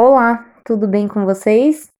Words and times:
Olá, 0.00 0.46
tudo 0.64 0.86
bem 0.86 1.08
com 1.08 1.24
vocês? 1.24 1.90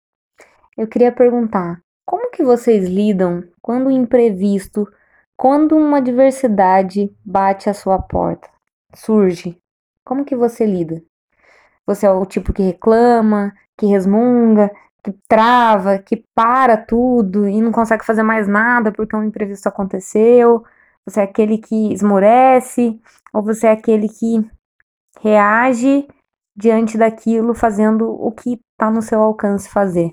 Eu 0.76 0.86
queria 0.86 1.10
perguntar, 1.10 1.82
como 2.06 2.30
que 2.30 2.44
vocês 2.44 2.86
lidam 2.88 3.42
quando 3.60 3.88
o 3.88 3.90
imprevisto, 3.90 4.86
quando 5.36 5.76
uma 5.76 5.96
adversidade 5.98 7.12
bate 7.24 7.68
à 7.68 7.74
sua 7.74 7.98
porta, 8.00 8.48
surge? 8.94 9.60
Como 10.04 10.24
que 10.24 10.36
você 10.36 10.64
lida? 10.64 11.02
Você 11.84 12.06
é 12.06 12.10
o 12.12 12.24
tipo 12.24 12.52
que 12.52 12.62
reclama, 12.62 13.52
que 13.76 13.86
resmunga, 13.86 14.70
que 15.02 15.12
trava, 15.26 15.98
que 15.98 16.24
para 16.36 16.76
tudo 16.76 17.48
e 17.48 17.60
não 17.60 17.72
consegue 17.72 18.06
fazer 18.06 18.22
mais 18.22 18.46
nada 18.46 18.92
porque 18.92 19.16
um 19.16 19.24
imprevisto 19.24 19.66
aconteceu? 19.66 20.62
Você 21.04 21.18
é 21.18 21.24
aquele 21.24 21.58
que 21.58 21.92
esmorece 21.92 23.00
ou 23.32 23.42
você 23.42 23.66
é 23.66 23.72
aquele 23.72 24.08
que 24.08 24.48
reage 25.20 26.06
diante 26.58 26.98
daquilo, 26.98 27.54
fazendo 27.54 28.10
o 28.10 28.32
que 28.32 28.60
está 28.72 28.90
no 28.90 29.00
seu 29.00 29.22
alcance 29.22 29.68
fazer. 29.68 30.12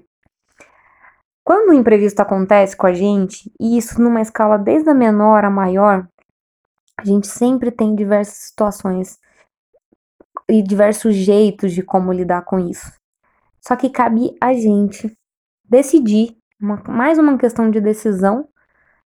Quando 1.44 1.70
o 1.70 1.74
imprevisto 1.74 2.20
acontece 2.20 2.78
com 2.78 2.86
a 2.86 2.94
gente, 2.94 3.52
e 3.60 3.78
isso 3.78 4.00
numa 4.00 4.22
escala 4.22 4.56
desde 4.56 4.90
a 4.92 4.94
menor 4.94 5.44
a 5.44 5.50
maior, 5.50 6.08
a 6.98 7.04
gente 7.04 7.26
sempre 7.26 7.72
tem 7.72 7.96
diversas 7.96 8.50
situações 8.50 9.18
e 10.48 10.62
diversos 10.62 11.16
jeitos 11.16 11.74
de 11.74 11.82
como 11.82 12.14
lidar 12.14 12.44
com 12.44 12.60
isso. 12.60 12.94
Só 13.60 13.76
que 13.76 13.90
cabe 13.90 14.36
a 14.40 14.54
gente 14.54 15.18
decidir, 15.68 16.38
uma, 16.62 16.82
mais 16.88 17.18
uma 17.18 17.40
questão 17.40 17.72
de 17.72 17.82
decisão 17.82 18.48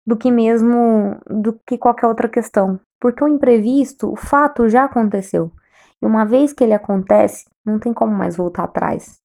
do 0.05 0.17
que 0.17 0.31
mesmo 0.31 1.19
do 1.29 1.53
que 1.65 1.77
qualquer 1.77 2.07
outra 2.07 2.27
questão. 2.27 2.79
Porque 2.99 3.23
o 3.23 3.27
imprevisto, 3.27 4.11
o 4.11 4.15
fato 4.15 4.67
já 4.67 4.85
aconteceu. 4.85 5.51
E 6.01 6.05
uma 6.05 6.25
vez 6.25 6.53
que 6.53 6.63
ele 6.63 6.73
acontece, 6.73 7.45
não 7.65 7.79
tem 7.79 7.93
como 7.93 8.13
mais 8.13 8.35
voltar 8.35 8.63
atrás. 8.63 9.19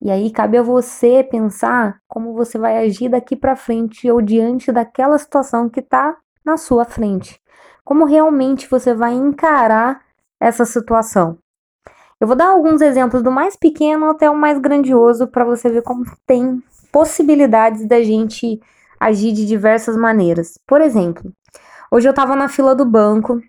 E 0.00 0.10
aí 0.10 0.30
cabe 0.30 0.58
a 0.58 0.62
você 0.62 1.22
pensar 1.22 2.00
como 2.08 2.34
você 2.34 2.58
vai 2.58 2.84
agir 2.84 3.08
daqui 3.08 3.36
para 3.36 3.54
frente 3.54 4.10
ou 4.10 4.20
diante 4.20 4.72
daquela 4.72 5.16
situação 5.16 5.68
que 5.68 5.80
está 5.80 6.16
na 6.44 6.56
sua 6.56 6.84
frente. 6.84 7.40
Como 7.84 8.04
realmente 8.04 8.68
você 8.68 8.94
vai 8.94 9.14
encarar 9.14 10.00
essa 10.40 10.64
situação. 10.64 11.38
Eu 12.20 12.26
vou 12.26 12.36
dar 12.36 12.48
alguns 12.48 12.80
exemplos 12.80 13.22
do 13.22 13.30
mais 13.30 13.56
pequeno 13.56 14.10
até 14.10 14.28
o 14.28 14.36
mais 14.36 14.58
grandioso 14.58 15.28
para 15.28 15.44
você 15.44 15.68
ver 15.68 15.82
como 15.82 16.04
tem 16.26 16.62
possibilidades 16.92 17.86
da 17.86 18.02
gente 18.02 18.60
agir 18.98 19.32
de 19.32 19.46
diversas 19.46 19.96
maneiras. 19.96 20.58
Por 20.66 20.80
exemplo, 20.80 21.32
hoje 21.90 22.08
eu 22.08 22.10
estava 22.10 22.36
na 22.36 22.48
fila 22.48 22.74
do 22.74 22.84
banco 22.84 23.40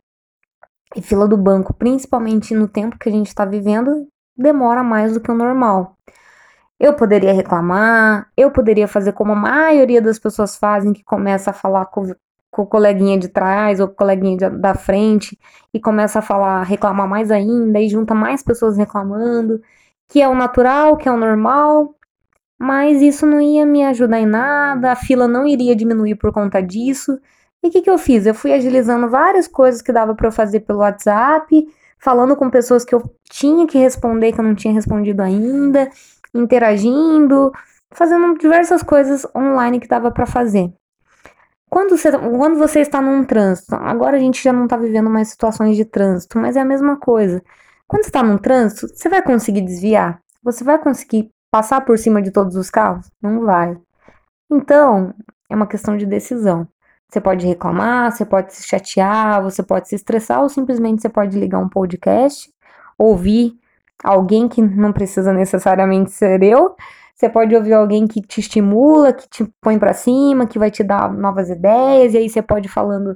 e 0.95 1.01
fila 1.01 1.27
do 1.27 1.37
banco, 1.37 1.73
principalmente 1.73 2.53
no 2.53 2.67
tempo 2.67 2.97
que 2.97 3.09
a 3.09 3.11
gente 3.11 3.27
está 3.27 3.45
vivendo, 3.45 4.07
demora 4.37 4.83
mais 4.83 5.13
do 5.13 5.19
que 5.19 5.31
o 5.31 5.35
normal. 5.35 5.95
Eu 6.79 6.93
poderia 6.93 7.33
reclamar, 7.33 8.29
eu 8.35 8.51
poderia 8.51 8.87
fazer 8.87 9.13
como 9.13 9.31
a 9.31 9.35
maioria 9.35 10.01
das 10.01 10.19
pessoas 10.19 10.57
fazem, 10.57 10.93
que 10.93 11.03
começa 11.03 11.51
a 11.51 11.53
falar 11.53 11.85
com, 11.87 12.13
com 12.51 12.61
o 12.63 12.67
coleguinha 12.67 13.17
de 13.17 13.29
trás 13.29 13.79
ou 13.79 13.87
o 13.87 13.89
coleguinha 13.89 14.37
de, 14.37 14.49
da 14.49 14.75
frente 14.75 15.37
e 15.73 15.79
começa 15.79 16.19
a 16.19 16.21
falar, 16.21 16.63
reclamar 16.63 17.07
mais 17.07 17.31
ainda 17.31 17.79
e 17.79 17.89
junta 17.89 18.13
mais 18.13 18.43
pessoas 18.43 18.77
reclamando, 18.77 19.61
que 20.09 20.21
é 20.21 20.27
o 20.27 20.35
natural, 20.35 20.97
que 20.97 21.07
é 21.07 21.11
o 21.11 21.17
normal, 21.17 21.95
mas 22.59 23.01
isso 23.01 23.25
não 23.25 23.41
ia 23.41 23.65
me 23.65 23.83
ajudar 23.83 24.19
em 24.19 24.25
nada, 24.25 24.91
a 24.91 24.95
fila 24.95 25.27
não 25.27 25.45
iria 25.45 25.75
diminuir 25.75 26.15
por 26.15 26.31
conta 26.31 26.61
disso. 26.61 27.19
E 27.63 27.67
o 27.67 27.71
que, 27.71 27.81
que 27.81 27.89
eu 27.89 27.97
fiz? 27.97 28.25
Eu 28.25 28.35
fui 28.35 28.51
agilizando 28.51 29.09
várias 29.09 29.47
coisas 29.47 29.81
que 29.81 29.93
dava 29.93 30.13
para 30.13 30.27
eu 30.27 30.31
fazer 30.31 30.59
pelo 30.61 30.79
WhatsApp, 30.79 31.65
falando 31.97 32.35
com 32.35 32.49
pessoas 32.49 32.83
que 32.83 32.93
eu 32.93 33.01
tinha 33.29 33.65
que 33.65 33.77
responder, 33.77 34.33
que 34.33 34.39
eu 34.39 34.43
não 34.43 34.53
tinha 34.53 34.73
respondido 34.73 35.21
ainda, 35.21 35.89
interagindo, 36.35 37.53
fazendo 37.91 38.37
diversas 38.37 38.83
coisas 38.83 39.25
online 39.33 39.79
que 39.79 39.87
dava 39.87 40.11
para 40.11 40.25
fazer. 40.25 40.73
Quando 41.69 41.97
você, 41.97 42.11
quando 42.11 42.57
você 42.57 42.81
está 42.81 43.01
num 43.01 43.23
trânsito, 43.23 43.73
agora 43.75 44.17
a 44.17 44.19
gente 44.19 44.43
já 44.43 44.51
não 44.51 44.65
está 44.65 44.75
vivendo 44.75 45.09
mais 45.09 45.29
situações 45.29 45.77
de 45.77 45.85
trânsito, 45.85 46.37
mas 46.37 46.55
é 46.55 46.59
a 46.59 46.65
mesma 46.65 46.97
coisa. 46.97 47.41
Quando 47.87 48.03
você 48.03 48.09
está 48.09 48.21
num 48.21 48.37
trânsito, 48.37 48.89
você 48.89 49.07
vai 49.07 49.21
conseguir 49.21 49.61
desviar? 49.61 50.19
Você 50.43 50.63
vai 50.63 50.77
conseguir 50.77 51.29
passar 51.49 51.81
por 51.81 51.97
cima 51.97 52.21
de 52.21 52.29
todos 52.29 52.55
os 52.55 52.69
carros? 52.69 53.09
Não 53.21 53.41
vai. 53.41 53.77
Então, 54.51 55.15
é 55.49 55.55
uma 55.55 55.65
questão 55.65 55.97
de 55.97 56.05
decisão. 56.05 56.67
Você 57.13 57.21
pode 57.21 57.45
reclamar, 57.45 58.11
você 58.11 58.25
pode 58.25 58.55
se 58.55 58.67
chatear, 58.67 59.43
você 59.43 59.61
pode 59.61 59.87
se 59.87 59.93
estressar 59.93 60.41
ou 60.41 60.49
simplesmente 60.49 60.99
você 60.99 61.09
pode 61.09 61.39
ligar 61.39 61.59
um 61.59 61.69
podcast, 61.69 62.51
ouvir 62.97 63.53
alguém 64.03 64.47
que 64.47 64.63
não 64.63 64.91
precisa 64.91 65.31
necessariamente 65.31 66.09
ser 66.09 66.41
eu. 66.41 66.75
Você 67.13 67.29
pode 67.29 67.55
ouvir 67.55 67.73
alguém 67.73 68.07
que 68.07 68.19
te 68.19 68.39
estimula, 68.39 69.13
que 69.13 69.29
te 69.29 69.45
põe 69.61 69.77
para 69.77 69.93
cima, 69.93 70.47
que 70.47 70.57
vai 70.57 70.71
te 70.71 70.83
dar 70.83 71.13
novas 71.13 71.51
ideias, 71.51 72.15
e 72.15 72.17
aí 72.17 72.27
você 72.27 72.41
pode 72.41 72.67
falando, 72.67 73.15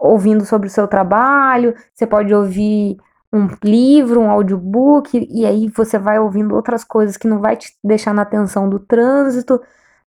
ouvindo 0.00 0.46
sobre 0.46 0.68
o 0.68 0.70
seu 0.70 0.88
trabalho, 0.88 1.74
você 1.92 2.06
pode 2.06 2.32
ouvir 2.32 2.96
um 3.30 3.48
livro, 3.62 4.18
um 4.18 4.30
audiobook, 4.30 5.28
e 5.30 5.44
aí 5.44 5.68
você 5.68 5.98
vai 5.98 6.18
ouvindo 6.18 6.54
outras 6.54 6.84
coisas 6.84 7.18
que 7.18 7.28
não 7.28 7.38
vai 7.38 7.54
te 7.54 7.76
deixar 7.84 8.14
na 8.14 8.22
atenção 8.22 8.66
do 8.66 8.78
trânsito. 8.78 9.60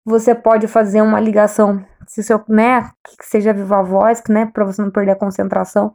Você 0.03 0.35
pode 0.35 0.67
fazer 0.67 1.03
uma 1.03 1.21
ligação 1.21 1.85
se 2.09 2.23
seu, 2.23 2.43
né, 2.49 2.91
que 3.05 3.27
seja 3.27 3.53
viva 3.53 3.79
a 3.79 3.83
voz, 3.83 4.23
né, 4.29 4.47
para 4.47 4.65
você 4.65 4.83
não 4.83 4.91
perder 4.91 5.13
a 5.13 5.17
concentração 5.17 5.95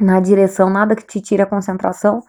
na 0.00 0.20
direção, 0.20 0.70
nada 0.70 0.96
que 0.96 1.06
te 1.06 1.20
tire 1.20 1.42
a 1.42 1.46
concentração. 1.46 2.22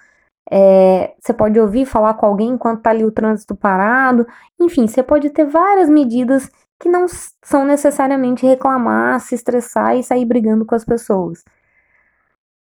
É, 0.49 1.13
você 1.19 1.33
pode 1.33 1.59
ouvir 1.59 1.85
falar 1.85 2.15
com 2.15 2.25
alguém 2.25 2.49
enquanto 2.49 2.81
tá 2.81 2.89
ali 2.89 3.05
o 3.05 3.11
trânsito 3.11 3.55
parado. 3.55 4.27
Enfim, 4.59 4.87
você 4.87 5.01
pode 5.01 5.29
ter 5.29 5.45
várias 5.45 5.89
medidas 5.89 6.49
que 6.79 6.89
não 6.89 7.05
são 7.43 7.63
necessariamente 7.63 8.45
reclamar, 8.45 9.19
se 9.21 9.35
estressar 9.35 9.95
e 9.95 10.03
sair 10.03 10.25
brigando 10.25 10.65
com 10.65 10.75
as 10.75 10.83
pessoas. 10.83 11.43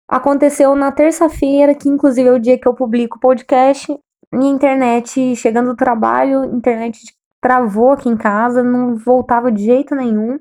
Aconteceu 0.07 0.75
na 0.75 0.91
terça-feira, 0.91 1.75
que 1.75 1.89
inclusive 1.89 2.29
é 2.29 2.31
o 2.31 2.39
dia 2.39 2.57
que 2.57 2.67
eu 2.67 2.73
publico 2.73 3.17
o 3.17 3.19
podcast, 3.19 3.87
minha 4.31 4.51
internet, 4.51 5.35
chegando 5.35 5.67
do 5.67 5.75
trabalho, 5.75 6.45
internet 6.45 7.03
travou 7.45 7.91
aqui 7.91 8.09
em 8.09 8.17
casa, 8.17 8.63
não 8.63 8.95
voltava 8.95 9.51
de 9.51 9.65
jeito 9.65 9.93
nenhum. 9.93 10.39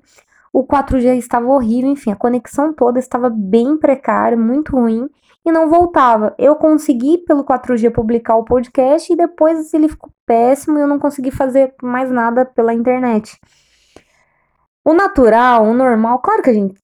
O 0.50 0.66
4G 0.66 1.18
estava 1.18 1.46
horrível, 1.48 1.90
enfim, 1.90 2.10
a 2.10 2.16
conexão 2.16 2.72
toda 2.72 2.98
estava 2.98 3.28
bem 3.28 3.76
precária, 3.76 4.38
muito 4.38 4.74
ruim 4.74 5.10
e 5.44 5.52
não 5.52 5.68
voltava. 5.68 6.34
Eu 6.38 6.56
consegui 6.56 7.18
pelo 7.18 7.44
4G 7.44 7.92
publicar 7.92 8.36
o 8.36 8.44
podcast 8.44 9.12
e 9.12 9.16
depois 9.16 9.74
ele 9.74 9.86
ficou 9.86 10.08
péssimo 10.24 10.78
e 10.78 10.80
eu 10.80 10.86
não 10.86 10.98
consegui 10.98 11.30
fazer 11.30 11.74
mais 11.82 12.10
nada 12.10 12.46
pela 12.46 12.72
internet. 12.72 13.38
O 14.82 14.94
natural, 14.94 15.66
o 15.66 15.74
normal, 15.74 16.20
claro 16.20 16.42
que 16.42 16.48
a 16.48 16.54
gente, 16.54 16.74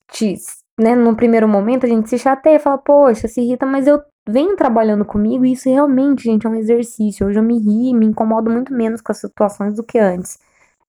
né, 0.78 0.94
no 0.94 1.16
primeiro 1.16 1.48
momento 1.48 1.86
a 1.86 1.88
gente 1.88 2.10
se 2.10 2.18
chateia, 2.18 2.60
fala, 2.60 2.76
poxa, 2.76 3.26
se 3.26 3.40
irrita, 3.40 3.64
mas 3.64 3.86
eu 3.86 4.02
vem 4.30 4.56
trabalhando 4.56 5.04
comigo 5.04 5.44
e 5.44 5.52
isso 5.52 5.68
realmente, 5.68 6.24
gente, 6.24 6.46
é 6.46 6.50
um 6.50 6.54
exercício. 6.54 7.26
Hoje 7.26 7.38
eu 7.38 7.42
me 7.42 7.58
ri, 7.58 7.94
me 7.94 8.06
incomodo 8.06 8.50
muito 8.50 8.72
menos 8.72 9.00
com 9.00 9.12
as 9.12 9.18
situações 9.18 9.74
do 9.74 9.82
que 9.82 9.98
antes. 9.98 10.38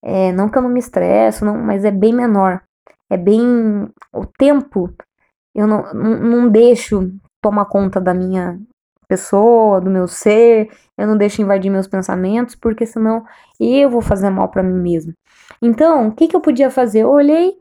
É, 0.02 0.32
não 0.32 0.48
que 0.48 0.58
eu 0.58 0.62
não 0.62 0.70
me 0.70 0.80
estresso, 0.80 1.44
não, 1.44 1.56
mas 1.58 1.84
é 1.84 1.90
bem 1.90 2.12
menor. 2.12 2.62
É 3.10 3.16
bem. 3.16 3.88
O 4.12 4.26
tempo, 4.26 4.92
eu 5.54 5.66
não, 5.66 5.92
não, 5.92 6.18
não 6.18 6.48
deixo 6.48 7.12
tomar 7.42 7.66
conta 7.66 8.00
da 8.00 8.14
minha 8.14 8.58
pessoa, 9.08 9.80
do 9.80 9.90
meu 9.90 10.08
ser, 10.08 10.70
eu 10.96 11.06
não 11.06 11.18
deixo 11.18 11.42
invadir 11.42 11.70
meus 11.70 11.86
pensamentos, 11.86 12.54
porque 12.54 12.86
senão 12.86 13.24
eu 13.60 13.90
vou 13.90 14.00
fazer 14.00 14.30
mal 14.30 14.48
para 14.48 14.62
mim 14.62 14.80
mesmo. 14.80 15.12
Então, 15.60 16.08
o 16.08 16.12
que, 16.12 16.28
que 16.28 16.34
eu 16.34 16.40
podia 16.40 16.70
fazer? 16.70 17.00
Eu 17.00 17.10
olhei, 17.10 17.52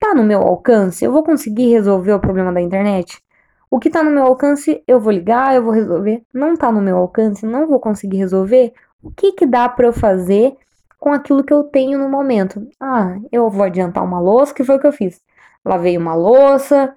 tá 0.00 0.14
no 0.14 0.24
meu 0.24 0.40
alcance, 0.40 1.04
eu 1.04 1.12
vou 1.12 1.22
conseguir 1.22 1.70
resolver 1.70 2.14
o 2.14 2.20
problema 2.20 2.52
da 2.52 2.62
internet? 2.62 3.22
O 3.70 3.78
que 3.78 3.88
tá 3.88 4.02
no 4.02 4.10
meu 4.10 4.24
alcance, 4.24 4.82
eu 4.86 4.98
vou 4.98 5.12
ligar, 5.12 5.54
eu 5.54 5.62
vou 5.62 5.72
resolver. 5.72 6.22
Não 6.34 6.56
tá 6.56 6.72
no 6.72 6.80
meu 6.80 6.96
alcance, 6.96 7.46
não 7.46 7.68
vou 7.68 7.78
conseguir 7.78 8.18
resolver. 8.18 8.72
O 9.02 9.10
que 9.10 9.32
que 9.32 9.46
dá 9.46 9.68
para 9.68 9.86
eu 9.86 9.92
fazer 9.92 10.56
com 10.98 11.12
aquilo 11.12 11.44
que 11.44 11.52
eu 11.52 11.62
tenho 11.64 11.98
no 11.98 12.08
momento? 12.08 12.66
Ah, 12.80 13.16
eu 13.30 13.48
vou 13.48 13.64
adiantar 13.64 14.04
uma 14.04 14.20
louça, 14.20 14.52
que 14.52 14.64
foi 14.64 14.76
o 14.76 14.80
que 14.80 14.86
eu 14.86 14.92
fiz. 14.92 15.22
Lavei 15.64 15.96
uma 15.96 16.14
louça, 16.14 16.94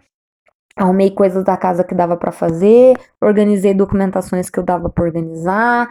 arrumei 0.76 1.12
coisas 1.12 1.44
da 1.44 1.56
casa 1.56 1.84
que 1.84 1.94
dava 1.94 2.18
para 2.18 2.32
fazer, 2.32 2.98
organizei 3.22 3.74
documentações 3.74 4.50
que 4.50 4.60
eu 4.60 4.64
dava 4.64 4.90
para 4.90 5.04
organizar, 5.04 5.90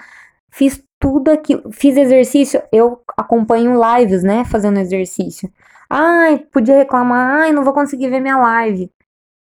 fiz 0.50 0.82
tudo 0.98 1.30
aquilo, 1.30 1.70
fiz 1.72 1.96
exercício, 1.96 2.62
eu 2.72 3.00
acompanho 3.16 3.80
lives, 3.80 4.22
né, 4.22 4.44
fazendo 4.44 4.78
exercício. 4.78 5.50
Ai, 5.88 6.38
podia 6.38 6.76
reclamar, 6.78 7.42
ai, 7.42 7.52
não 7.52 7.64
vou 7.64 7.72
conseguir 7.72 8.08
ver 8.08 8.20
minha 8.20 8.38
live. 8.38 8.90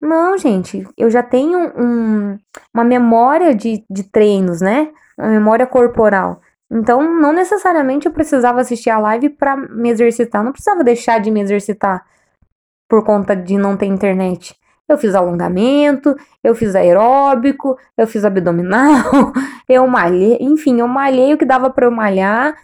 Não, 0.00 0.38
gente, 0.38 0.86
eu 0.96 1.10
já 1.10 1.22
tenho 1.22 1.58
um, 1.76 2.38
uma 2.72 2.84
memória 2.84 3.54
de, 3.54 3.84
de 3.90 4.02
treinos, 4.04 4.60
né? 4.60 4.90
Uma 5.18 5.28
memória 5.28 5.66
corporal. 5.66 6.40
Então, 6.70 7.02
não 7.20 7.32
necessariamente 7.32 8.06
eu 8.06 8.12
precisava 8.12 8.60
assistir 8.60 8.90
a 8.90 8.98
live 8.98 9.28
para 9.30 9.56
me 9.56 9.90
exercitar, 9.90 10.42
não 10.42 10.52
precisava 10.52 10.84
deixar 10.84 11.20
de 11.20 11.30
me 11.30 11.40
exercitar 11.40 12.06
por 12.88 13.04
conta 13.04 13.36
de 13.36 13.58
não 13.58 13.76
ter 13.76 13.86
internet. 13.86 14.56
Eu 14.88 14.96
fiz 14.96 15.14
alongamento, 15.14 16.16
eu 16.42 16.54
fiz 16.54 16.74
aeróbico, 16.74 17.76
eu 17.96 18.06
fiz 18.06 18.24
abdominal, 18.24 19.32
eu 19.68 19.86
malhei, 19.86 20.38
enfim, 20.40 20.80
eu 20.80 20.88
malhei 20.88 21.34
o 21.34 21.38
que 21.38 21.44
dava 21.44 21.70
para 21.70 21.86
eu 21.86 21.90
malhar, 21.90 22.56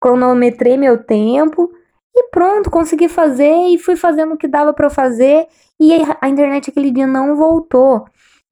cronometrei 0.00 0.76
meu 0.76 0.98
tempo 0.98 1.70
e 2.18 2.30
pronto, 2.30 2.70
consegui 2.70 3.08
fazer 3.08 3.68
e 3.68 3.78
fui 3.78 3.94
fazendo 3.94 4.34
o 4.34 4.36
que 4.36 4.48
dava 4.48 4.72
para 4.72 4.90
fazer 4.90 5.46
e 5.78 5.92
a 6.20 6.28
internet 6.28 6.70
aquele 6.70 6.90
dia 6.90 7.06
não 7.06 7.36
voltou. 7.36 7.98
O 7.98 8.04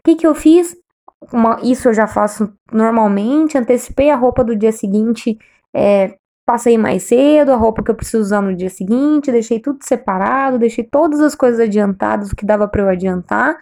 que 0.05 0.15
que 0.15 0.27
eu 0.27 0.35
fiz? 0.35 0.77
Uma, 1.33 1.59
isso 1.63 1.89
eu 1.89 1.95
já 1.95 2.07
faço 2.07 2.53
normalmente, 2.73 3.59
antecipei 3.59 4.11
a 4.11 4.17
roupa 4.17 4.45
do 4.45 4.55
dia 4.55 4.71
seguinte, 4.71 5.37
é, 5.75 6.17
passei 6.47 6.79
mais 6.79 7.03
cedo, 7.03 7.51
a 7.51 7.57
roupa 7.57 7.83
que 7.83 7.91
eu 7.91 7.95
preciso 7.95 8.23
usar 8.23 8.41
no 8.41 8.55
dia 8.55 8.71
seguinte, 8.71 9.33
deixei 9.33 9.59
tudo 9.59 9.79
separado, 9.83 10.59
deixei 10.59 10.85
todas 10.85 11.21
as 11.21 11.35
coisas 11.35 11.59
adiantadas, 11.59 12.31
o 12.31 12.37
que 12.37 12.47
dava 12.47 12.69
para 12.69 12.83
eu 12.83 12.89
adiantar, 12.89 13.57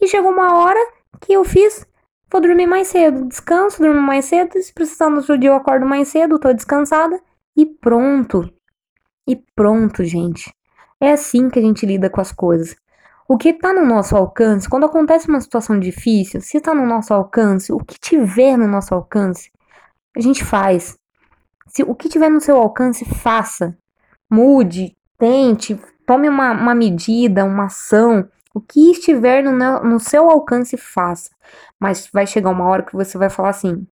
e 0.00 0.06
chegou 0.06 0.30
uma 0.30 0.56
hora 0.58 0.78
que 1.20 1.32
eu 1.32 1.44
fiz, 1.44 1.84
vou 2.30 2.40
dormir 2.40 2.66
mais 2.66 2.86
cedo, 2.88 3.26
descanso, 3.26 3.82
durmo 3.82 4.00
mais 4.00 4.26
cedo, 4.26 4.52
se 4.62 4.72
precisar 4.72 5.10
no 5.10 5.16
outro 5.16 5.36
dia 5.36 5.50
eu 5.50 5.56
acordo 5.56 5.84
mais 5.84 6.06
cedo, 6.08 6.38
tô 6.38 6.52
descansada, 6.52 7.20
e 7.56 7.66
pronto. 7.66 8.48
E 9.28 9.36
pronto, 9.54 10.02
gente. 10.04 10.50
É 10.98 11.12
assim 11.12 11.50
que 11.50 11.58
a 11.58 11.62
gente 11.62 11.84
lida 11.84 12.08
com 12.08 12.18
as 12.18 12.32
coisas. 12.32 12.74
O 13.28 13.36
que 13.36 13.50
está 13.50 13.74
no 13.74 13.84
nosso 13.84 14.16
alcance, 14.16 14.66
quando 14.66 14.86
acontece 14.86 15.28
uma 15.28 15.38
situação 15.38 15.78
difícil, 15.78 16.40
se 16.40 16.56
está 16.56 16.74
no 16.74 16.86
nosso 16.86 17.12
alcance, 17.12 17.70
o 17.70 17.78
que 17.78 17.98
tiver 18.00 18.56
no 18.56 18.66
nosso 18.66 18.94
alcance, 18.94 19.52
a 20.16 20.20
gente 20.20 20.42
faz. 20.42 20.98
Se 21.66 21.82
o 21.82 21.94
que 21.94 22.08
tiver 22.08 22.30
no 22.30 22.40
seu 22.40 22.56
alcance, 22.56 23.04
faça. 23.04 23.76
Mude, 24.30 24.96
tente, 25.18 25.78
tome 26.06 26.26
uma, 26.26 26.52
uma 26.52 26.74
medida, 26.74 27.44
uma 27.44 27.66
ação. 27.66 28.26
O 28.54 28.62
que 28.62 28.92
estiver 28.92 29.44
no, 29.44 29.52
no 29.82 30.00
seu 30.00 30.30
alcance, 30.30 30.78
faça. 30.78 31.30
Mas 31.78 32.08
vai 32.10 32.26
chegar 32.26 32.48
uma 32.48 32.64
hora 32.64 32.82
que 32.82 32.94
você 32.94 33.18
vai 33.18 33.28
falar 33.28 33.50
assim: 33.50 33.86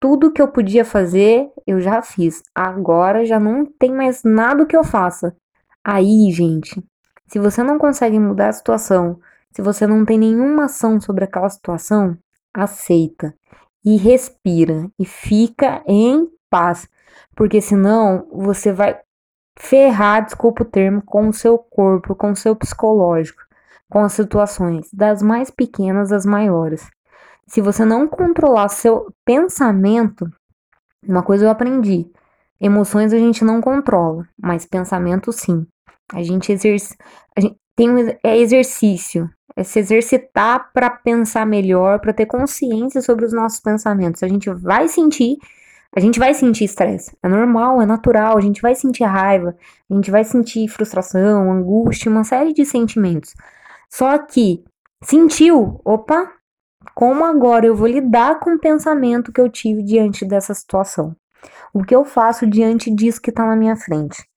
tudo 0.00 0.32
que 0.32 0.40
eu 0.40 0.48
podia 0.48 0.84
fazer, 0.84 1.50
eu 1.66 1.80
já 1.80 2.00
fiz. 2.02 2.42
Agora 2.54 3.24
já 3.24 3.38
não 3.40 3.64
tem 3.64 3.92
mais 3.92 4.22
nada 4.22 4.66
que 4.66 4.76
eu 4.76 4.84
faça. 4.84 5.36
Aí, 5.84 6.30
gente, 6.30 6.82
se 7.26 7.38
você 7.38 7.62
não 7.62 7.78
consegue 7.78 8.18
mudar 8.18 8.48
a 8.48 8.52
situação, 8.52 9.18
se 9.52 9.62
você 9.62 9.86
não 9.86 10.04
tem 10.04 10.18
nenhuma 10.18 10.66
ação 10.66 11.00
sobre 11.00 11.24
aquela 11.24 11.48
situação, 11.48 12.16
aceita 12.54 13.34
e 13.84 13.96
respira 13.96 14.90
e 14.98 15.04
fica 15.04 15.82
em 15.86 16.28
paz, 16.50 16.88
porque 17.34 17.60
senão 17.60 18.26
você 18.32 18.72
vai 18.72 18.98
ferrar, 19.58 20.24
desculpa 20.24 20.62
o 20.62 20.66
termo, 20.66 21.02
com 21.02 21.28
o 21.28 21.32
seu 21.32 21.58
corpo, 21.58 22.14
com 22.14 22.30
o 22.30 22.36
seu 22.36 22.54
psicológico, 22.54 23.42
com 23.90 24.00
as 24.00 24.12
situações, 24.12 24.88
das 24.92 25.22
mais 25.22 25.50
pequenas 25.50 26.12
às 26.12 26.24
maiores. 26.24 26.88
Se 27.48 27.62
você 27.62 27.84
não 27.84 28.06
controlar 28.06 28.68
seu 28.68 29.12
pensamento, 29.24 30.30
uma 31.02 31.22
coisa 31.22 31.46
eu 31.46 31.50
aprendi: 31.50 32.06
emoções 32.60 33.12
a 33.12 33.18
gente 33.18 33.42
não 33.44 33.60
controla, 33.60 34.28
mas 34.40 34.66
pensamento 34.66 35.32
sim. 35.32 35.66
A 36.12 36.22
gente 36.22 36.52
a 36.52 37.40
gente 37.40 37.56
tem 37.74 37.90
um, 37.90 38.08
é 38.22 38.36
exercício, 38.38 39.30
é 39.56 39.64
se 39.64 39.78
exercitar 39.78 40.70
para 40.72 40.90
pensar 40.90 41.46
melhor, 41.46 42.00
para 42.00 42.12
ter 42.12 42.26
consciência 42.26 43.00
sobre 43.00 43.24
os 43.24 43.32
nossos 43.32 43.60
pensamentos. 43.60 44.22
A 44.22 44.28
gente 44.28 44.50
vai 44.50 44.86
sentir, 44.86 45.38
a 45.96 46.00
gente 46.00 46.18
vai 46.18 46.34
sentir 46.34 46.64
estresse. 46.64 47.16
É 47.22 47.28
normal, 47.28 47.80
é 47.80 47.86
natural, 47.86 48.36
a 48.36 48.40
gente 48.40 48.60
vai 48.60 48.74
sentir 48.74 49.04
raiva, 49.04 49.56
a 49.90 49.94
gente 49.94 50.10
vai 50.10 50.22
sentir 50.22 50.68
frustração, 50.68 51.50
angústia, 51.50 52.10
uma 52.10 52.24
série 52.24 52.52
de 52.52 52.64
sentimentos. 52.66 53.34
Só 53.88 54.18
que 54.18 54.62
sentiu, 55.02 55.80
opa, 55.84 56.30
como 56.94 57.24
agora 57.24 57.66
eu 57.66 57.74
vou 57.74 57.86
lidar 57.86 58.40
com 58.40 58.54
o 58.54 58.58
pensamento 58.58 59.32
que 59.32 59.40
eu 59.40 59.48
tive 59.48 59.82
diante 59.82 60.24
dessa 60.24 60.54
situação? 60.54 61.14
O 61.72 61.84
que 61.84 61.94
eu 61.94 62.04
faço 62.04 62.46
diante 62.46 62.90
disso 62.90 63.20
que 63.20 63.30
está 63.30 63.46
na 63.46 63.56
minha 63.56 63.76
frente? 63.76 64.28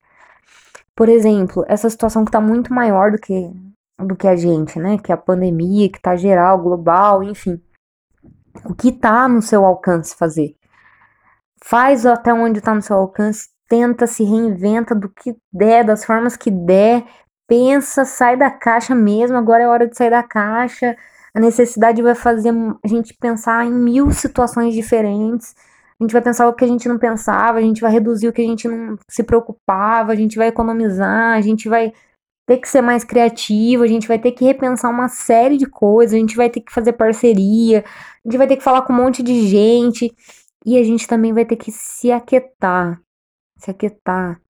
Por 0.94 1.08
exemplo, 1.08 1.64
essa 1.66 1.88
situação 1.88 2.24
que 2.24 2.28
está 2.28 2.40
muito 2.40 2.72
maior 2.72 3.10
do 3.12 3.18
que, 3.18 3.50
do 3.98 4.14
que 4.14 4.28
a 4.28 4.36
gente, 4.36 4.78
né? 4.78 4.98
Que 4.98 5.10
é 5.10 5.14
a 5.14 5.18
pandemia, 5.18 5.90
que 5.90 5.98
está 5.98 6.14
geral, 6.16 6.58
global, 6.58 7.22
enfim. 7.22 7.60
O 8.64 8.74
que 8.74 8.88
está 8.90 9.26
no 9.28 9.40
seu 9.40 9.64
alcance 9.64 10.14
fazer? 10.14 10.54
Faz 11.64 12.04
até 12.04 12.32
onde 12.32 12.58
está 12.58 12.74
no 12.74 12.82
seu 12.82 12.96
alcance, 12.96 13.48
tenta, 13.68 14.06
se 14.06 14.24
reinventa 14.24 14.94
do 14.94 15.08
que 15.08 15.34
der, 15.52 15.84
das 15.84 16.04
formas 16.04 16.36
que 16.36 16.50
der, 16.50 17.04
pensa, 17.46 18.04
sai 18.04 18.36
da 18.36 18.50
caixa 18.50 18.94
mesmo, 18.94 19.36
agora 19.36 19.62
é 19.62 19.68
hora 19.68 19.88
de 19.88 19.96
sair 19.96 20.10
da 20.10 20.22
caixa. 20.22 20.96
A 21.34 21.40
necessidade 21.40 22.02
vai 22.02 22.14
fazer 22.14 22.52
a 22.84 22.88
gente 22.88 23.14
pensar 23.14 23.64
em 23.66 23.72
mil 23.72 24.10
situações 24.10 24.74
diferentes 24.74 25.54
a 26.02 26.04
gente 26.04 26.12
vai 26.12 26.22
pensar 26.22 26.48
o 26.48 26.52
que 26.52 26.64
a 26.64 26.68
gente 26.68 26.88
não 26.88 26.98
pensava, 26.98 27.58
a 27.58 27.62
gente 27.62 27.80
vai 27.80 27.92
reduzir 27.92 28.26
o 28.26 28.32
que 28.32 28.42
a 28.42 28.44
gente 28.44 28.66
não 28.66 28.98
se 29.08 29.22
preocupava, 29.22 30.10
a 30.10 30.16
gente 30.16 30.36
vai 30.36 30.48
economizar, 30.48 31.36
a 31.36 31.40
gente 31.40 31.68
vai 31.68 31.92
ter 32.44 32.58
que 32.58 32.68
ser 32.68 32.80
mais 32.80 33.04
criativo, 33.04 33.84
a 33.84 33.86
gente 33.86 34.08
vai 34.08 34.18
ter 34.18 34.32
que 34.32 34.44
repensar 34.44 34.90
uma 34.90 35.08
série 35.08 35.56
de 35.56 35.66
coisas, 35.66 36.14
a 36.14 36.18
gente 36.18 36.36
vai 36.36 36.50
ter 36.50 36.60
que 36.60 36.72
fazer 36.72 36.94
parceria, 36.94 37.84
a 37.86 38.28
gente 38.28 38.36
vai 38.36 38.48
ter 38.48 38.56
que 38.56 38.64
falar 38.64 38.82
com 38.82 38.92
um 38.92 38.96
monte 38.96 39.22
de 39.22 39.46
gente 39.46 40.12
e 40.66 40.76
a 40.76 40.82
gente 40.82 41.06
também 41.06 41.32
vai 41.32 41.44
ter 41.44 41.54
que 41.54 41.70
se 41.70 42.10
aquietar, 42.10 43.00
se 43.58 43.70
aquietar, 43.70 44.40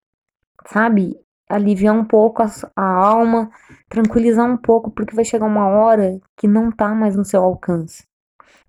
sabe? 0.66 1.20
Aliviar 1.52 1.94
um 1.94 2.04
pouco 2.04 2.42
a, 2.42 2.50
a 2.76 2.84
alma, 2.84 3.50
tranquilizar 3.88 4.46
um 4.46 4.56
pouco, 4.56 4.90
porque 4.90 5.14
vai 5.14 5.24
chegar 5.24 5.46
uma 5.46 5.66
hora 5.68 6.20
que 6.36 6.48
não 6.48 6.70
tá 6.70 6.94
mais 6.94 7.16
no 7.16 7.24
seu 7.24 7.42
alcance. 7.42 8.04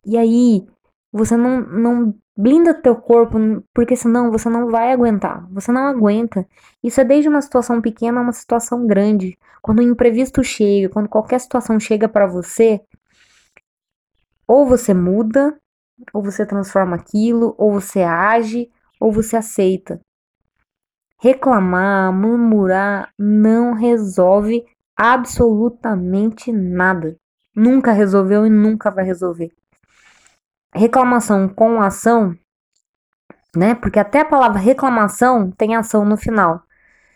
E 0.06 0.18
aí, 0.18 0.68
você 1.12 1.38
não, 1.38 1.62
não 1.62 2.14
Blinda 2.36 2.74
teu 2.74 2.96
corpo, 2.96 3.38
porque 3.72 3.96
senão 3.96 4.32
você 4.32 4.50
não 4.50 4.72
vai 4.72 4.92
aguentar. 4.92 5.48
Você 5.52 5.72
não 5.72 5.86
aguenta. 5.86 6.48
Isso 6.84 7.00
é 7.00 7.04
desde 7.04 7.30
uma 7.30 7.42
situação 7.42 7.80
pequena 7.80 8.20
a 8.20 8.24
uma 8.24 8.32
situação 8.32 8.88
grande. 8.88 9.38
Quando 9.62 9.80
o 9.80 9.84
imprevisto 9.84 10.44
chega, 10.44 10.90
quando 10.90 11.08
qualquer 11.08 11.40
situação 11.40 11.80
chega 11.80 12.10
para 12.10 12.26
você, 12.26 12.82
ou 14.48 14.66
você 14.66 14.96
muda, 14.96 15.56
ou 16.12 16.24
você 16.24 16.44
transforma 16.44 16.96
aquilo, 16.96 17.54
ou 17.56 17.72
você 17.72 18.02
age, 18.02 18.72
ou 19.00 19.12
você 19.12 19.38
aceita. 19.38 20.02
Reclamar, 21.24 22.12
murmurar 22.12 23.14
não 23.18 23.74
resolve 23.74 24.66
absolutamente 24.94 26.52
nada. 26.52 27.16
Nunca 27.56 27.94
resolveu 27.94 28.46
e 28.46 28.50
nunca 28.50 28.92
vai 28.92 29.06
resolver 29.06 29.50
reclamação 30.74 31.48
com 31.48 31.82
ação, 31.82 32.36
né? 33.56 33.76
Porque 33.76 34.00
até 34.00 34.22
a 34.22 34.26
palavra 34.26 34.60
reclamação 34.60 35.52
tem 35.52 35.76
ação 35.76 36.04
no 36.04 36.18
final. 36.18 36.64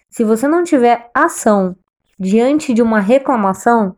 Se 0.09 0.23
você 0.23 0.47
não 0.47 0.63
tiver 0.63 1.09
ação 1.13 1.75
diante 2.19 2.73
de 2.73 2.81
uma 2.81 2.99
reclamação, 2.99 3.95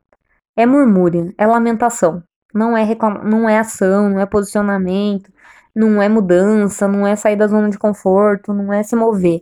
é 0.55 0.65
murmúrio, 0.65 1.33
é 1.37 1.45
lamentação. 1.45 2.23
Não 2.53 2.75
é 2.75 2.83
reclama 2.83 3.23
não 3.23 3.47
é 3.47 3.59
ação, 3.59 4.09
não 4.09 4.19
é 4.19 4.25
posicionamento, 4.25 5.31
não 5.75 6.01
é 6.01 6.09
mudança, 6.09 6.87
não 6.87 7.05
é 7.05 7.15
sair 7.15 7.35
da 7.35 7.47
zona 7.47 7.69
de 7.69 7.77
conforto, 7.77 8.53
não 8.53 8.73
é 8.73 8.81
se 8.81 8.95
mover. 8.95 9.41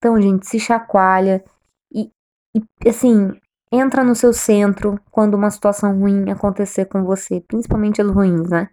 Então, 0.00 0.20
gente, 0.20 0.46
se 0.46 0.58
chacoalha 0.58 1.44
e, 1.92 2.10
e 2.54 2.88
assim, 2.88 3.38
entra 3.70 4.02
no 4.02 4.14
seu 4.14 4.32
centro 4.32 4.98
quando 5.10 5.34
uma 5.34 5.50
situação 5.50 5.98
ruim 6.00 6.30
acontecer 6.30 6.86
com 6.86 7.04
você, 7.04 7.40
principalmente 7.42 8.00
as 8.00 8.08
ruins, 8.10 8.48
né? 8.48 8.70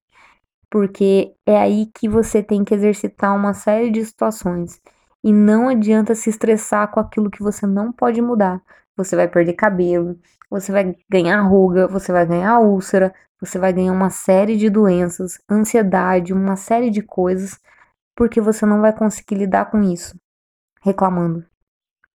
porque 0.70 1.34
é 1.46 1.58
aí 1.58 1.88
que 1.94 2.10
você 2.10 2.44
tem 2.44 2.64
que 2.64 2.74
exercitar 2.74 3.36
uma 3.36 3.54
série 3.54 3.90
de 3.90 4.04
situações. 4.06 4.82
E 5.24 5.34
não 5.34 5.70
adianta 5.70 6.16
se 6.16 6.30
estressar 6.30 6.90
com 6.92 7.00
aquilo 7.00 7.32
que 7.32 7.44
você 7.44 7.66
não 7.66 7.92
pode 7.92 8.22
mudar. 8.22 8.62
Você 8.96 9.16
vai 9.16 9.28
perder 9.28 9.54
cabelo, 9.54 10.20
você 10.50 10.72
vai 10.72 10.96
ganhar 11.10 11.42
ruga, 11.42 11.88
você 11.88 12.12
vai 12.12 12.26
ganhar 12.26 12.60
úlcera, 12.60 13.14
você 13.40 13.60
vai 13.60 13.74
ganhar 13.74 13.94
uma 13.94 14.10
série 14.10 14.58
de 14.58 14.70
doenças, 14.70 15.40
ansiedade, 15.50 16.34
uma 16.34 16.56
série 16.56 16.90
de 16.90 17.02
coisas, 17.02 17.60
porque 18.16 18.42
você 18.42 18.66
não 18.66 18.82
vai 18.82 18.94
conseguir 18.94 19.36
lidar 19.36 19.70
com 19.72 19.82
isso 19.84 20.16
reclamando. 20.88 21.46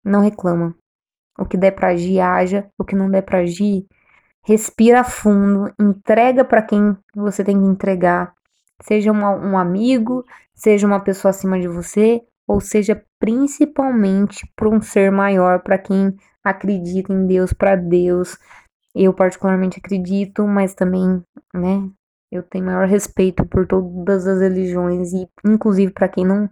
Não 0.04 0.20
reclama. 0.20 0.74
O 1.38 1.46
que 1.46 1.56
der 1.56 1.72
para 1.72 1.88
agir, 1.88 2.20
haja. 2.20 2.68
O 2.78 2.84
que 2.84 2.96
não 2.96 3.10
der 3.10 3.22
para 3.22 3.38
agir, 3.38 3.86
respira 4.44 5.04
fundo, 5.04 5.72
entrega 5.78 6.44
para 6.44 6.62
quem 6.62 6.96
você 7.14 7.44
tem 7.44 7.58
que 7.58 7.66
entregar 7.66 8.34
seja 8.82 9.12
um 9.12 9.56
amigo, 9.56 10.24
seja 10.54 10.86
uma 10.86 11.00
pessoa 11.00 11.30
acima 11.30 11.58
de 11.58 11.68
você, 11.68 12.22
ou 12.46 12.60
seja 12.60 13.02
principalmente 13.18 14.46
para 14.56 14.68
um 14.68 14.80
ser 14.80 15.10
maior, 15.10 15.60
para 15.62 15.78
quem 15.78 16.14
acredita 16.42 17.12
em 17.12 17.26
Deus, 17.26 17.52
para 17.52 17.76
Deus. 17.76 18.36
Eu 18.94 19.14
particularmente 19.14 19.78
acredito, 19.78 20.46
mas 20.46 20.74
também, 20.74 21.22
né, 21.54 21.88
eu 22.30 22.42
tenho 22.42 22.66
maior 22.66 22.86
respeito 22.86 23.46
por 23.46 23.66
todas 23.66 24.26
as 24.26 24.40
religiões 24.40 25.12
e 25.12 25.28
inclusive 25.44 25.92
para 25.92 26.08
quem 26.08 26.26
não 26.26 26.50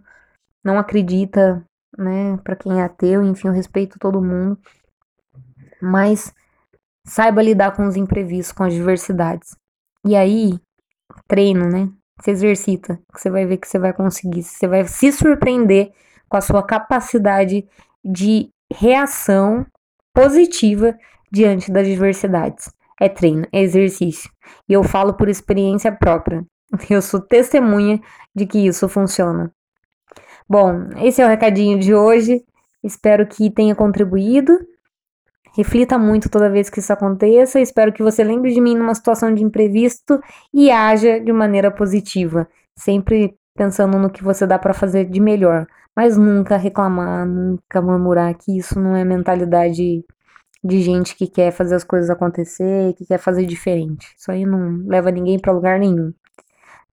não 0.63 0.77
acredita, 0.77 1.65
né, 1.97 2.37
para 2.43 2.55
quem 2.55 2.79
é 2.79 2.83
ateu, 2.83 3.23
enfim, 3.23 3.47
eu 3.47 3.53
respeito 3.53 3.99
todo 3.99 4.21
mundo. 4.21 4.57
Mas 5.81 6.33
Saiba 7.05 7.41
lidar 7.41 7.71
com 7.71 7.85
os 7.87 7.95
imprevistos, 7.95 8.51
com 8.51 8.63
as 8.63 8.73
diversidades. 8.73 9.55
E 10.05 10.15
aí, 10.15 10.59
treino, 11.27 11.67
né? 11.67 11.89
Você 12.19 12.31
exercita, 12.31 12.99
que 13.13 13.19
você 13.19 13.29
vai 13.29 13.45
ver 13.45 13.57
que 13.57 13.67
você 13.67 13.79
vai 13.79 13.91
conseguir. 13.91 14.43
Você 14.43 14.67
vai 14.67 14.87
se 14.87 15.11
surpreender 15.11 15.91
com 16.29 16.37
a 16.37 16.41
sua 16.41 16.63
capacidade 16.63 17.67
de 18.05 18.49
reação 18.71 19.65
positiva 20.13 20.95
diante 21.31 21.71
das 21.71 21.87
diversidades. 21.87 22.71
É 22.99 23.09
treino, 23.09 23.47
é 23.51 23.61
exercício. 23.61 24.29
E 24.69 24.73
eu 24.73 24.83
falo 24.83 25.15
por 25.15 25.27
experiência 25.27 25.91
própria. 25.91 26.45
Eu 26.89 27.01
sou 27.01 27.19
testemunha 27.19 27.99
de 28.33 28.45
que 28.45 28.59
isso 28.59 28.87
funciona. 28.87 29.51
Bom, 30.51 30.89
esse 31.01 31.21
é 31.21 31.25
o 31.25 31.29
recadinho 31.29 31.79
de 31.79 31.95
hoje. 31.95 32.43
Espero 32.83 33.25
que 33.25 33.49
tenha 33.49 33.73
contribuído. 33.73 34.51
Reflita 35.55 35.97
muito 35.97 36.29
toda 36.29 36.49
vez 36.49 36.69
que 36.69 36.79
isso 36.79 36.91
aconteça. 36.91 37.61
Espero 37.61 37.93
que 37.93 38.03
você 38.03 38.21
lembre 38.21 38.53
de 38.53 38.59
mim 38.59 38.75
numa 38.75 38.93
situação 38.93 39.33
de 39.33 39.41
imprevisto 39.45 40.21
e 40.53 40.69
haja 40.69 41.21
de 41.21 41.31
maneira 41.31 41.71
positiva, 41.71 42.49
sempre 42.75 43.33
pensando 43.55 43.97
no 43.97 44.09
que 44.09 44.21
você 44.21 44.45
dá 44.45 44.59
para 44.59 44.73
fazer 44.73 45.05
de 45.05 45.21
melhor, 45.21 45.65
mas 45.95 46.17
nunca 46.17 46.57
reclamar, 46.57 47.25
nunca 47.25 47.81
murmurar 47.81 48.35
que 48.35 48.57
isso 48.57 48.77
não 48.77 48.93
é 48.93 49.05
mentalidade 49.05 50.03
de 50.61 50.81
gente 50.81 51.15
que 51.15 51.27
quer 51.27 51.51
fazer 51.53 51.75
as 51.75 51.85
coisas 51.85 52.09
acontecer, 52.09 52.93
que 52.95 53.05
quer 53.05 53.19
fazer 53.19 53.45
diferente. 53.45 54.13
Isso 54.17 54.29
aí 54.29 54.45
não 54.45 54.83
leva 54.85 55.11
ninguém 55.11 55.39
para 55.39 55.53
lugar 55.53 55.79
nenhum. 55.79 56.11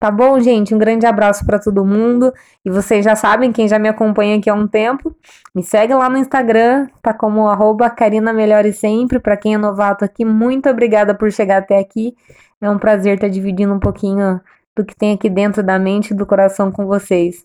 Tá 0.01 0.13
bom, 0.13 0.39
gente? 0.39 0.73
Um 0.73 0.79
grande 0.79 1.07
abraço 1.07 1.45
para 1.45 1.59
todo 1.59 1.85
mundo. 1.85 2.33
E 2.65 2.71
vocês 2.71 3.05
já 3.05 3.17
sabem, 3.17 3.51
quem 3.51 3.67
já 3.67 3.81
me 3.81 3.89
acompanha 3.89 4.37
aqui 4.37 4.49
há 4.49 4.55
um 4.55 4.69
tempo, 4.69 5.15
me 5.53 5.63
segue 5.65 5.93
lá 5.93 6.09
no 6.09 6.17
Instagram, 6.19 6.87
tá 7.03 7.13
como 7.13 7.49
arroba 7.49 7.91
Karina 7.91 8.33
Melhore 8.33 8.73
Sempre. 8.73 9.19
Para 9.19 9.37
quem 9.37 9.55
é 9.55 9.59
novato 9.59 10.05
aqui, 10.05 10.25
muito 10.25 10.69
obrigada 10.69 11.15
por 11.15 11.33
chegar 11.33 11.59
até 11.59 11.79
aqui. 11.79 12.15
É 12.61 12.71
um 12.71 12.79
prazer 12.79 13.15
estar 13.17 13.29
dividindo 13.29 13.75
um 13.75 13.81
pouquinho 13.81 14.41
do 14.77 14.85
que 14.85 14.95
tem 14.95 15.15
aqui 15.15 15.29
dentro 15.29 15.63
da 15.65 15.79
mente 15.79 16.13
e 16.13 16.15
do 16.17 16.25
coração 16.25 16.71
com 16.71 16.87
vocês. 16.87 17.45